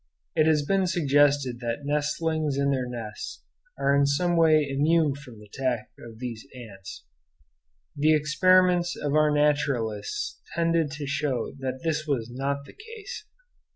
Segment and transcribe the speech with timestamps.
[0.35, 3.43] It has been suggested that nestlings in their nests
[3.77, 7.05] are in some way immune from the attack of these ants.
[7.95, 13.25] The experiments of our naturalists tended to show that this was not the case.